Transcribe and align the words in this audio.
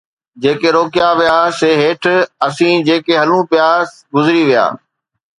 جيڪي 0.41 0.69
روڪيا 0.77 1.07
ويا 1.19 1.37
سي 1.59 1.69
هيٺ، 1.81 2.03
اسين 2.47 2.75
جيڪي 2.87 3.13
هلون 3.21 3.41
پيا 3.51 3.67
گذري 4.15 4.43
ويا 4.47 4.65